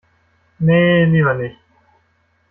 [0.57, 1.59] Nee, lieber nicht.